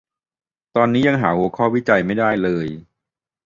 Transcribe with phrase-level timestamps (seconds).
[0.75, 2.67] ตอนนี้ยังหาหัวข้อวิจัยไม่ได้เลย